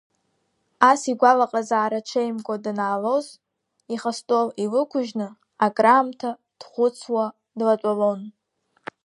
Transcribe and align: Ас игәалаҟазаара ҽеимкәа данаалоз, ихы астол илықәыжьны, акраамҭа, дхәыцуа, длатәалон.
Ас 0.89 1.01
игәалаҟазаара 1.11 1.99
ҽеимкәа 2.07 2.55
данаалоз, 2.63 3.27
ихы 3.93 4.09
астол 4.15 4.47
илықәыжьны, 4.63 5.27
акраамҭа, 5.65 6.29
дхәыцуа, 6.59 7.25
длатәалон. 7.57 8.21